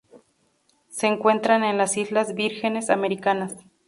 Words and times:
Se 0.89 1.05
encuentran 1.05 1.63
en 1.63 1.77
las 1.77 1.95
Islas 1.95 2.33
Vírgenes 2.33 2.89
Americanas. 2.89 3.53